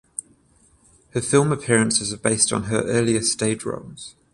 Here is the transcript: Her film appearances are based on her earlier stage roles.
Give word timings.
Her 1.11 1.21
film 1.21 1.51
appearances 1.51 2.11
are 2.11 2.17
based 2.17 2.51
on 2.51 2.63
her 2.63 2.81
earlier 2.85 3.21
stage 3.21 3.63
roles. 3.65 4.15